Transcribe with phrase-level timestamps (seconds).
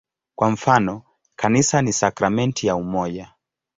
[0.35, 1.01] Kwa mfano,
[1.35, 3.33] "Kanisa ni sakramenti ya umoja".